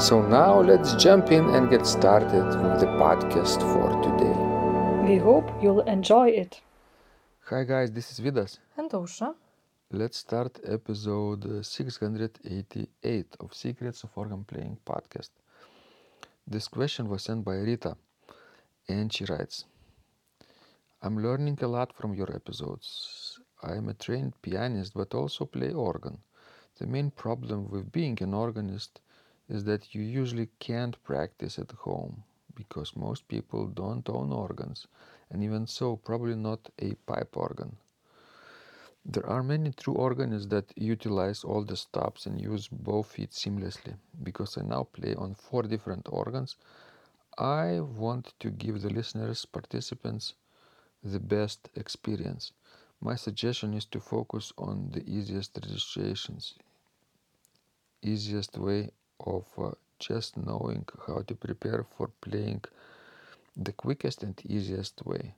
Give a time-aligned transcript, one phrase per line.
[0.00, 4.34] So now let's jump in and get started with the podcast for today.
[5.06, 6.62] We hope you'll enjoy it.
[7.50, 8.60] Hi guys, this is Vidas.
[8.78, 9.34] And Ausra.
[9.92, 15.28] Let's start episode uh, 688 of Secrets of Organ Playing podcast.
[16.46, 17.94] This question was sent by Rita
[18.88, 19.66] and she writes
[21.02, 23.38] I'm learning a lot from your episodes.
[23.62, 26.16] I am a trained pianist but also play organ.
[26.78, 29.00] The main problem with being an organist
[29.50, 34.86] is that you usually can't practice at home because most people don't own organs,
[35.30, 37.76] and even so, probably not a pipe organ.
[39.04, 43.94] There are many true organists that utilize all the stops and use both feet seamlessly.
[44.22, 46.56] Because I now play on four different organs,
[47.38, 50.34] I want to give the listeners, participants,
[51.04, 52.52] the best experience.
[53.00, 56.54] My suggestion is to focus on the easiest registrations,
[58.02, 58.90] easiest way
[59.26, 62.62] of uh, just knowing how to prepare for playing
[63.56, 65.34] the quickest and easiest way.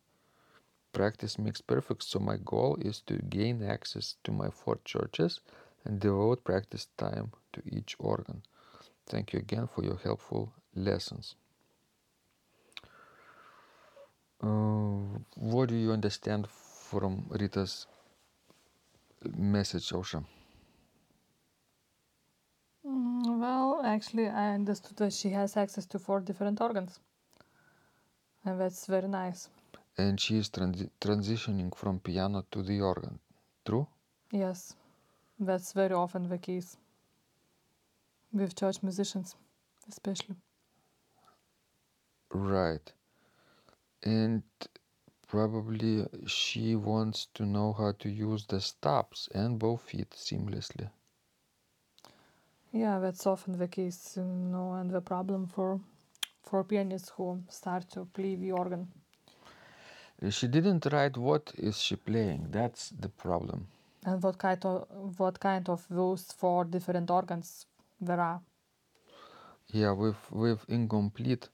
[0.92, 5.40] Practice makes perfect, so my goal is to gain access to my four churches
[5.84, 8.42] and devote practice time to each organ.
[9.06, 11.36] Thank you again for your helpful lessons.
[14.42, 17.86] Uh, what do you understand from Rita's
[19.36, 20.24] message, Ausra?
[23.24, 26.98] Well, actually, I understood that she has access to four different organs.
[28.44, 29.48] And that's very nice.
[29.96, 33.20] And she is transi- transitioning from piano to the organ.
[33.64, 33.86] True?
[34.32, 34.74] Yes,
[35.38, 36.76] that's very often the case.
[38.32, 39.36] With church musicians,
[39.88, 40.36] especially.
[42.30, 42.92] Right.
[44.02, 44.42] And
[45.28, 50.90] probably she wants to know how to use the stops and both feet seamlessly.
[52.72, 55.80] Yeah, that's often the case, you know, and the problem for
[56.42, 58.88] for pianists who start to play the organ.
[60.30, 62.48] She didn't write what is she playing.
[62.50, 63.68] That's the problem.
[64.04, 67.66] And what kind of what kind of those four different organs
[68.00, 68.40] there are.
[69.72, 71.48] Yeah, with with incomplete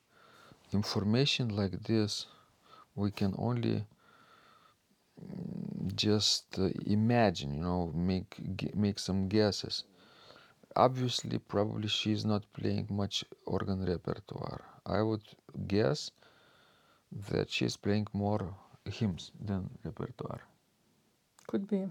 [0.72, 2.26] information like this,
[2.96, 3.84] we can only
[5.20, 8.32] mm, just uh, imagine, you know, make
[8.74, 9.84] make some guesses.
[10.78, 14.64] Obviously, probably she's not playing much organ repertoire.
[14.86, 15.24] I would
[15.66, 16.10] guess
[17.30, 18.54] that she's playing more
[18.86, 20.40] hymns than repertoire.
[21.48, 21.90] Could be.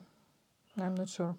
[0.77, 1.35] I'm not sure.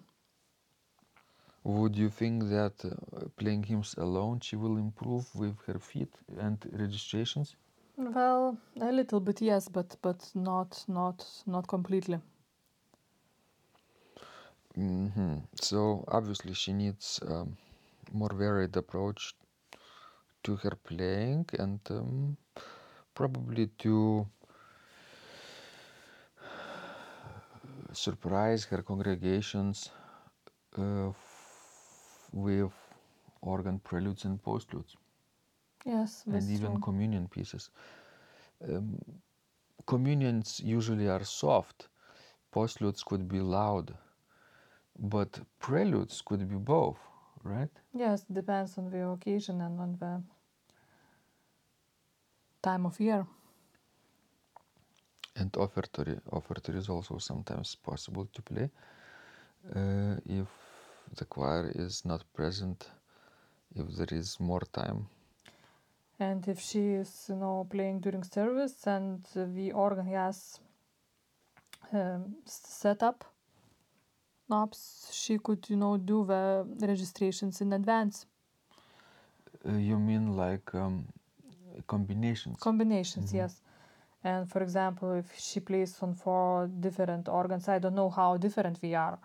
[1.63, 6.57] Would you think that uh, playing hymns alone she will improve with her feet and
[6.73, 7.55] registrations?
[7.97, 12.19] Well, a little bit yes, but but not not not completely.
[14.79, 17.57] Hmm So obviously she needs um,
[18.13, 19.35] more varied approach
[20.43, 22.37] to her playing and um,
[23.13, 24.27] probably to
[27.93, 29.91] surprise her congregations
[30.77, 32.73] uh, f- with
[33.41, 34.95] organ preludes and postludes
[35.85, 36.79] Yes, and even true.
[36.79, 37.69] communion pieces.
[38.67, 38.97] Um,
[39.85, 41.89] communions usually are soft,
[42.53, 43.95] postludes could be loud,
[44.99, 46.97] but preludes could be both,
[47.43, 47.69] right?
[47.93, 50.21] Yes, depends on the occasion and on the
[52.61, 53.25] time of year.
[55.35, 58.69] And offertory, offertory is also sometimes possible to play
[59.75, 60.47] uh, if
[61.15, 62.89] the choir is not present,
[63.75, 65.07] if there is more time.
[66.19, 70.59] And if she is, you know, playing during service and the organ has
[71.93, 73.23] um, set up
[74.49, 78.25] knobs, she could, you know, do the registrations in advance.
[79.67, 81.05] Uh, you mean like um,
[81.87, 82.57] combinations?
[82.59, 83.35] Combinations, Mhm.
[83.35, 83.61] yes.
[84.23, 88.81] And for example, if she plays on four different organs, I don't know how different
[88.81, 89.17] we are,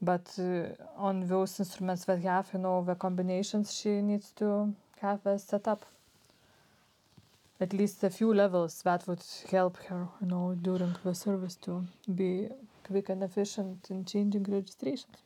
[0.00, 5.24] but uh, on those instruments that have, you know, the combinations, she needs to have
[5.26, 5.86] a setup.
[7.60, 11.86] At least a few levels that would help her, you know, during the service to
[12.12, 12.48] be
[12.84, 15.16] quick and efficient in changing registrations.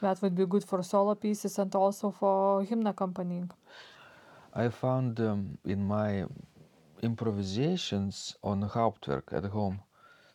[0.00, 3.50] That would be good for solo pieces and also for hymn accompanying.
[4.54, 6.24] I found um, in my
[7.02, 9.80] improvisations on Hauptwerk at home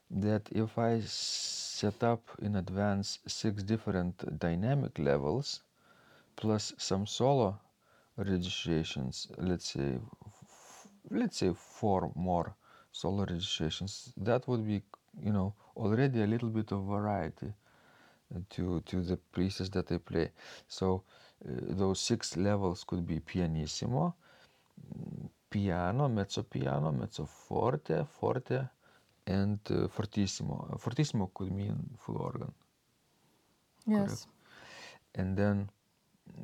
[0.10, 5.62] that if I set up in advance six different dynamic levels
[6.36, 7.60] plus some solo
[8.16, 10.00] registrations, let's say,
[11.12, 12.56] let's say four more
[12.92, 14.82] solo registrations, that would be,
[15.22, 17.54] you know, already a little bit of variety
[18.50, 20.32] to to the pieces that I play.
[20.68, 21.04] So
[21.46, 24.16] uh, those six levels could be pianissimo,
[25.50, 28.70] piano, mezzo piano, mezzo forte, forte,
[29.26, 30.76] and uh, fortissimo.
[30.78, 32.54] Fortissimo could mean full organ,
[33.88, 34.28] Yes.
[35.16, 35.70] and then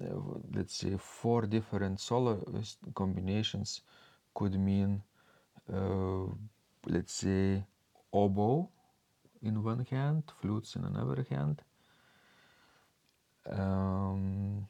[0.03, 0.19] uh,
[0.53, 2.61] let's say four different solo uh,
[2.93, 3.81] combinations
[4.33, 5.01] could mean,
[5.73, 6.25] uh,
[6.87, 7.63] let's say,
[8.13, 8.69] oboe
[9.41, 11.61] in one hand, flutes in another hand.
[13.51, 14.67] Um,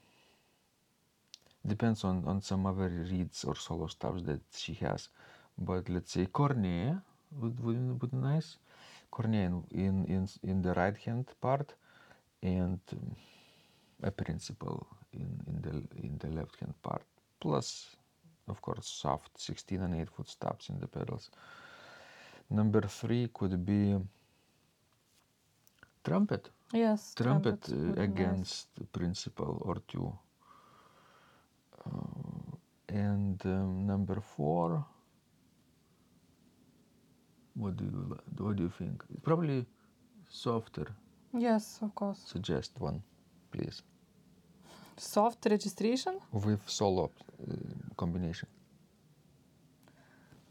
[1.66, 5.10] depends on on some other reeds or solo stuffs that she has.
[5.58, 6.98] But let's say cornet
[7.40, 8.58] would would, would be nice.
[9.12, 11.76] Cornet in, in in in the right hand part
[12.42, 13.16] and um,
[14.02, 17.04] a principal in in the in the left hand part.
[17.40, 17.96] Plus
[18.48, 21.30] of course soft 16 and 8 foot stops in the pedals
[22.60, 23.82] number three could be
[26.04, 27.14] trumpet Yes.
[27.16, 28.10] trumpet, would uh, nice.
[28.10, 30.10] against principal or two
[31.86, 32.56] Uh,
[32.88, 34.86] and um, number four,
[37.62, 39.04] what do you what do you think?
[39.24, 39.66] Probably
[40.30, 40.88] softer.
[41.48, 42.20] Yes, of course.
[42.34, 43.02] Suggest one,
[43.52, 43.84] please,
[44.98, 46.14] Soft registration.
[46.32, 47.56] with solo uh,
[47.98, 48.48] combination.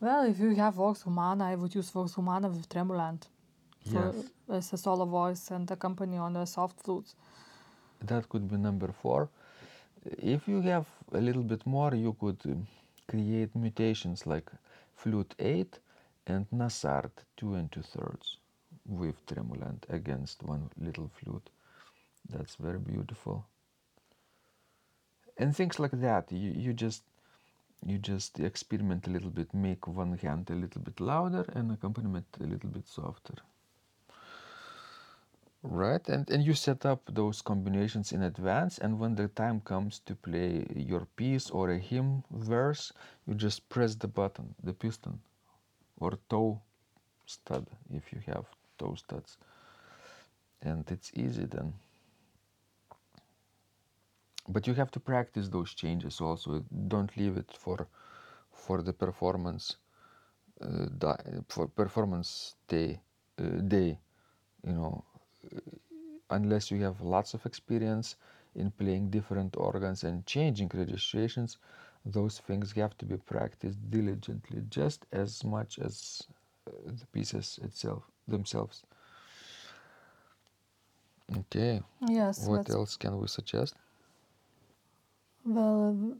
[0.03, 3.29] Well, if you have Vox Humana, I would use Vox Humana with tremulant
[3.91, 7.15] for Yes, as a solo voice and accompany on the soft flutes.
[8.11, 9.29] that could be number four.
[10.05, 12.67] If you have a little bit more, you could um,
[13.09, 14.51] create mutations like
[14.97, 15.79] flute eight
[16.27, 18.39] and Nasard two and two thirds
[18.87, 21.49] with tremulant against one little flute.
[22.29, 23.45] That's very beautiful.
[25.39, 27.03] and things like that you, you just
[27.87, 32.27] you just experiment a little bit make one hand a little bit louder and accompaniment
[32.41, 33.35] a little bit softer.
[35.63, 40.01] Right and and you set up those combinations in advance and when the time comes
[40.07, 42.93] to play your piece or a hymn verse
[43.27, 45.21] you just press the button the piston
[46.01, 46.61] or toe
[47.27, 48.47] stud if you have
[48.79, 49.39] toe studs.
[50.63, 51.75] And it's easy then
[54.49, 56.65] but you have to practice those changes also.
[56.89, 57.89] Don't leave it for
[58.53, 59.77] for the performance
[60.61, 63.01] uh, di- for performance day
[63.39, 63.99] uh, day
[64.67, 65.05] you know.
[65.55, 65.61] Uh,
[66.31, 68.17] unless you have lots of experience
[68.55, 71.59] in playing different organs and changing registrations
[72.05, 76.23] those things have to be practiced diligently just as much as
[76.69, 78.83] uh, the pieces itself themselves.
[81.39, 81.83] Okay.
[82.09, 83.75] Yes, what else can we suggest
[85.45, 86.17] well,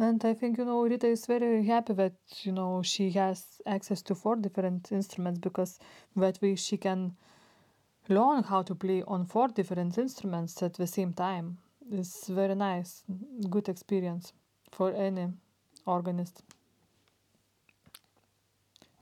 [0.00, 4.02] and I think you know Rita is very happy that you know she has access
[4.02, 5.78] to four different instruments because
[6.16, 7.16] that way she can
[8.08, 11.58] learn how to play on four different instruments at the same time.
[11.90, 13.02] It's very nice,
[13.50, 14.32] good experience
[14.70, 15.28] for any
[15.86, 16.42] organist.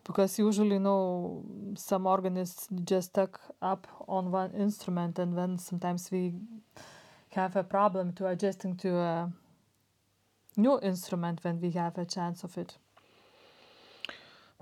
[0.05, 1.45] Because usually, you know,
[1.77, 6.35] some organists just stuck up on one instrument, and then sometimes we
[7.31, 9.33] have a problem to adjusting to a
[10.57, 12.79] new instrument when we have a chance of it.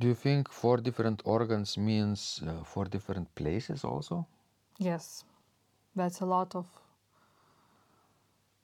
[0.00, 4.26] Do you think four different organs means uh, four different places also?
[4.78, 5.24] Yes,
[5.96, 6.66] that's a lot of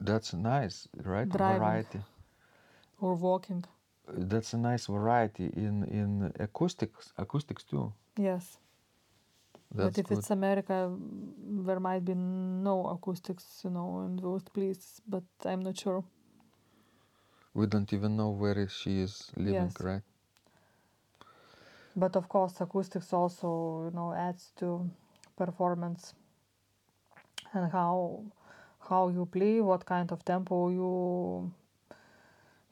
[0.01, 1.29] That's nice, right?
[1.29, 1.59] Driving.
[1.59, 2.01] Variety.
[3.01, 3.65] or walking.
[4.09, 7.13] That's a nice variety in in acoustics.
[7.19, 7.93] Acoustics too.
[8.17, 8.59] Yes.
[9.75, 10.19] That's but if good.
[10.19, 10.97] it's America,
[11.67, 15.01] there might be no acoustics, you know, in those places.
[15.07, 16.05] But I'm not sure.
[17.55, 19.81] We don't even know where she is living, Yes.
[19.81, 20.03] right?
[21.97, 24.91] But of course, acoustics also, you know, adds to
[25.37, 26.15] performance
[27.53, 28.25] and how
[28.89, 31.53] how you play, what kind of tempo you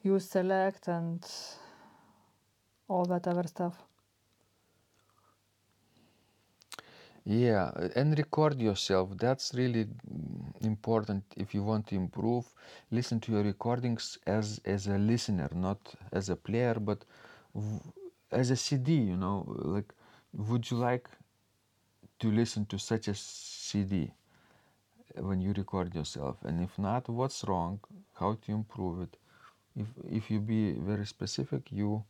[0.03, 1.25] you select, and
[2.87, 3.83] all that other stuff.
[7.25, 9.11] Yeah, and record yourself.
[9.17, 12.45] That's really mm, important if you want to improve.
[12.91, 15.79] Listen to your recordings as as a listener, not
[16.11, 17.05] as a player, but
[18.31, 18.93] as a CD.
[18.95, 19.93] You know, like,
[20.33, 21.09] would you like
[22.19, 24.11] to listen to such a CD
[25.17, 26.37] when you record yourself?
[26.43, 27.79] And if not, what's wrong?
[28.19, 29.17] How to improve it?
[29.83, 29.87] if
[30.19, 32.03] if you be very specific you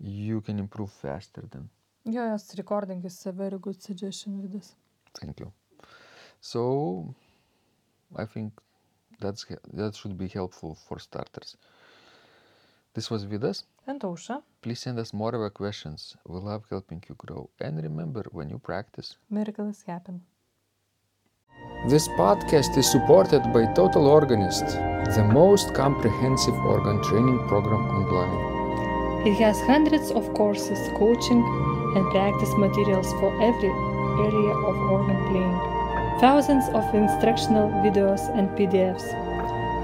[0.00, 1.68] you can improve faster Yeah,
[2.04, 4.74] yes, recording is a very good suggestion with this.
[5.20, 5.52] thank you
[6.40, 7.14] so
[8.16, 8.52] i think
[9.20, 11.56] that's that should be helpful for starters
[12.94, 17.02] this was vidas And Ausra, please send us more of your questions we love helping
[17.08, 20.20] you grow and remember when you practice miracles happen.
[21.88, 24.66] This podcast is supported by Total Organist,
[25.16, 28.57] the most comprehensive organ training program online.
[29.26, 31.42] It has hundreds of courses, coaching,
[31.96, 33.74] and practice materials for every
[34.22, 35.58] area of organ playing.
[36.20, 39.04] Thousands of instructional videos and PDFs.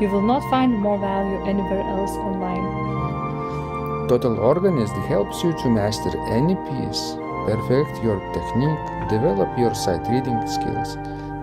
[0.01, 4.09] You will not find more value anywhere else online.
[4.09, 10.47] Total Organist helps you to master any piece, perfect your technique, develop your sight reading
[10.47, 10.95] skills,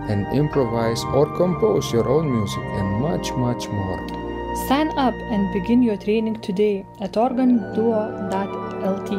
[0.08, 4.21] and improvise or compose your own music and much, much more.
[4.54, 9.10] Sign up and begin your training today at organduo.lt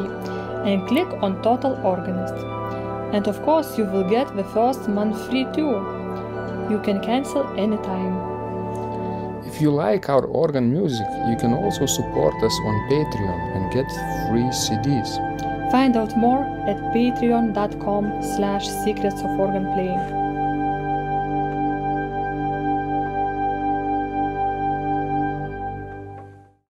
[0.64, 2.34] and click on Total Organist.
[3.12, 5.72] And of course, you will get the first month free too.
[6.70, 8.14] You can cancel anytime.
[9.44, 13.88] If you like our organ music, you can also support us on Patreon and get
[14.28, 15.18] free CDs.
[15.72, 20.23] Find out more at patreon.com slash secrets of organ playing.